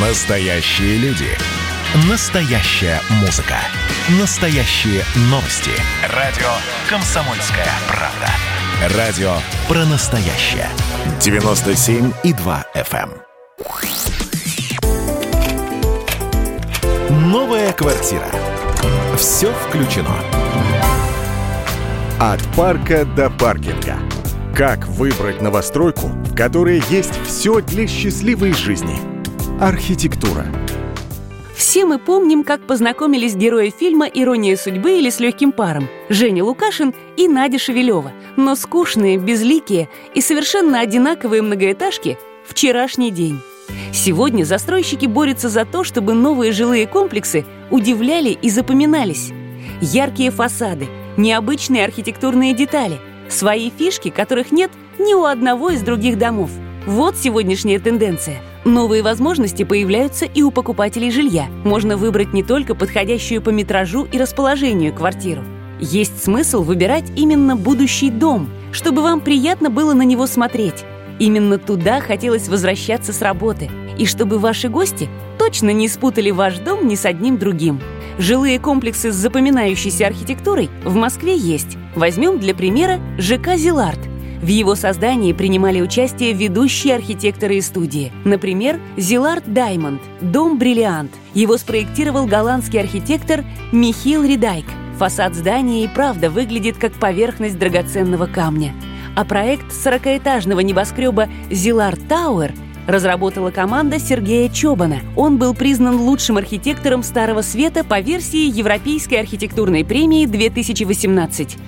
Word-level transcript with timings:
Настоящие 0.00 0.96
люди. 0.98 1.26
Настоящая 2.08 3.00
музыка. 3.20 3.56
Настоящие 4.20 5.02
новости. 5.22 5.72
Радио 6.14 6.46
«Комсомольская 6.88 7.66
правда». 7.88 8.96
Радио 8.96 9.32
про 9.66 9.84
настоящее. 9.86 10.68
97,2 11.18 12.64
FM. 12.76 13.10
эм. 17.10 17.28
Новая 17.28 17.72
квартира. 17.72 18.30
Все 19.16 19.52
включено. 19.52 20.14
От 22.20 22.40
парка 22.54 23.04
до 23.04 23.30
паркинга. 23.30 23.96
Как 24.56 24.86
выбрать 24.86 25.42
новостройку, 25.42 26.06
в 26.06 26.36
которой 26.36 26.84
есть 26.88 27.20
все 27.26 27.60
для 27.60 27.88
счастливой 27.88 28.52
жизни? 28.52 29.17
Архитектура. 29.60 30.46
Все 31.56 31.84
мы 31.84 31.98
помним, 31.98 32.44
как 32.44 32.64
познакомились 32.64 33.34
герои 33.34 33.74
фильма 33.76 34.06
«Ирония 34.06 34.56
судьбы» 34.56 35.00
или 35.00 35.10
«С 35.10 35.18
легким 35.18 35.50
паром» 35.50 35.88
Женя 36.08 36.44
Лукашин 36.44 36.94
и 37.16 37.26
Надя 37.26 37.58
Шевелева. 37.58 38.12
Но 38.36 38.54
скучные, 38.54 39.18
безликие 39.18 39.88
и 40.14 40.20
совершенно 40.20 40.78
одинаковые 40.78 41.42
многоэтажки– 41.42 42.18
вчерашний 42.46 43.10
день. 43.10 43.40
Сегодня 43.92 44.44
застройщики 44.44 45.06
борются 45.06 45.48
за 45.48 45.64
то, 45.64 45.82
чтобы 45.82 46.14
новые 46.14 46.52
жилые 46.52 46.86
комплексы 46.86 47.44
удивляли 47.72 48.38
и 48.40 48.50
запоминались. 48.50 49.32
Яркие 49.80 50.30
фасады, 50.30 50.86
необычные 51.16 51.84
архитектурные 51.84 52.54
детали, 52.54 53.00
свои 53.28 53.72
фишки, 53.76 54.10
которых 54.10 54.52
нет 54.52 54.70
ни 55.00 55.14
у 55.14 55.24
одного 55.24 55.70
из 55.70 55.82
других 55.82 56.16
домов. 56.16 56.50
Вот 56.86 57.16
сегодняшняя 57.16 57.80
тенденция. 57.80 58.40
Новые 58.64 59.02
возможности 59.02 59.62
появляются 59.62 60.24
и 60.26 60.42
у 60.42 60.50
покупателей 60.50 61.10
жилья. 61.10 61.46
Можно 61.64 61.96
выбрать 61.96 62.32
не 62.32 62.42
только 62.42 62.74
подходящую 62.74 63.40
по 63.40 63.50
метражу 63.50 64.06
и 64.10 64.18
расположению 64.18 64.92
квартиру. 64.92 65.42
Есть 65.80 66.24
смысл 66.24 66.62
выбирать 66.62 67.04
именно 67.16 67.56
будущий 67.56 68.10
дом, 68.10 68.48
чтобы 68.72 69.02
вам 69.02 69.20
приятно 69.20 69.70
было 69.70 69.94
на 69.94 70.02
него 70.02 70.26
смотреть. 70.26 70.84
Именно 71.18 71.58
туда 71.58 72.00
хотелось 72.00 72.48
возвращаться 72.48 73.12
с 73.12 73.22
работы. 73.22 73.70
И 73.96 74.06
чтобы 74.06 74.38
ваши 74.38 74.68
гости 74.68 75.08
точно 75.38 75.70
не 75.70 75.88
спутали 75.88 76.30
ваш 76.30 76.58
дом 76.58 76.86
ни 76.86 76.94
с 76.94 77.04
одним 77.04 77.38
другим. 77.38 77.80
Жилые 78.18 78.58
комплексы 78.58 79.12
с 79.12 79.16
запоминающейся 79.16 80.06
архитектурой 80.06 80.70
в 80.84 80.94
Москве 80.94 81.36
есть. 81.36 81.76
Возьмем 81.94 82.38
для 82.38 82.54
примера 82.54 83.00
ЖК 83.18 83.56
«Зилард». 83.56 84.07
В 84.40 84.46
его 84.46 84.76
создании 84.76 85.32
принимали 85.32 85.80
участие 85.80 86.32
ведущие 86.32 86.94
архитекторы 86.94 87.56
и 87.56 87.60
студии. 87.60 88.12
Например, 88.24 88.80
Зилард 88.96 89.52
Даймонд 89.52 90.00
«Дом 90.20 90.58
Бриллиант». 90.58 91.10
Его 91.34 91.56
спроектировал 91.56 92.26
голландский 92.26 92.80
архитектор 92.80 93.44
Михил 93.72 94.24
Ридайк. 94.24 94.66
Фасад 94.98 95.34
здания 95.34 95.84
и 95.84 95.88
правда 95.88 96.30
выглядит 96.30 96.76
как 96.76 96.92
поверхность 96.92 97.58
драгоценного 97.58 98.26
камня. 98.26 98.74
А 99.16 99.24
проект 99.24 99.72
40-этажного 99.72 100.60
небоскреба 100.60 101.28
«Зилард 101.50 102.00
Тауэр» 102.08 102.52
разработала 102.86 103.50
команда 103.50 103.98
Сергея 103.98 104.48
Чобана. 104.48 105.00
Он 105.16 105.36
был 105.36 105.54
признан 105.54 105.96
лучшим 105.96 106.38
архитектором 106.38 107.02
Старого 107.02 107.42
Света 107.42 107.84
по 107.84 108.00
версии 108.00 108.48
Европейской 108.48 109.16
архитектурной 109.16 109.84
премии 109.84 110.26
2018. 110.26 111.58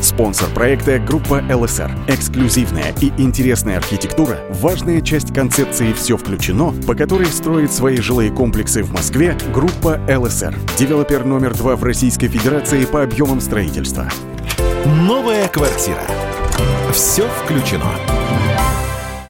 Спонсор 0.00 0.48
проекта– 0.50 0.98
группа 1.06 1.42
ЛСР. 1.50 1.90
Эксклюзивная 2.08 2.94
и 3.00 3.12
интересная 3.18 3.76
архитектура– 3.76 4.38
важная 4.50 5.00
часть 5.00 5.32
концепции 5.34 5.92
«Все 5.92 6.16
включено», 6.16 6.72
по 6.86 6.94
которой 6.94 7.26
строит 7.26 7.72
свои 7.72 7.98
жилые 7.98 8.30
комплексы 8.30 8.82
в 8.82 8.92
Москве 8.92 9.36
группа 9.52 10.00
ЛСР. 10.08 10.54
Девелопер 10.78 11.24
номер 11.24 11.54
два 11.54 11.76
в 11.76 11.84
Российской 11.84 12.28
Федерации 12.28 12.84
по 12.86 13.02
объемам 13.02 13.40
строительства. 13.40 14.08
Новая 14.86 15.48
квартира. 15.48 16.02
Все 16.92 17.28
включено. 17.44 17.90